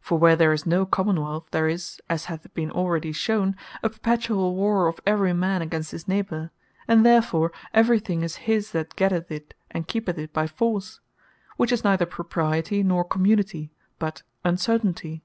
[0.00, 3.54] For where there is no Common wealth, there is, (as hath been already shewn)
[3.84, 6.50] a perpetuall warre of every man against his neighbour;
[6.88, 10.98] And therefore every thing is his that getteth it, and keepeth it by force;
[11.56, 13.70] which is neither Propriety nor Community;
[14.00, 15.22] but Uncertainty.